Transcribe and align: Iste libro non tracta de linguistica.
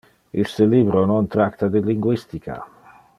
Iste 0.43 0.65
libro 0.65 1.05
non 1.05 1.27
tracta 1.35 1.67
de 1.73 1.79
linguistica. 1.91 2.55